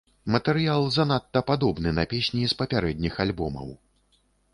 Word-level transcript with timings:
Матэрыял 0.35 0.85
занадта 0.95 1.43
падобны 1.49 1.91
на 1.97 2.05
песні 2.13 2.43
з 2.53 2.57
папярэдніх 2.61 3.21
альбомаў. 3.27 3.69